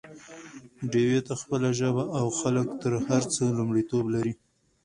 ډيوې 0.91 1.19
ته 1.27 1.33
خپله 1.41 1.69
ژبه 1.79 2.03
او 2.19 2.25
خلک 2.39 2.67
تر 2.81 2.93
هر 3.07 3.23
څه 3.33 3.41
لومړيتوب 3.57 4.05
لري 4.15 4.33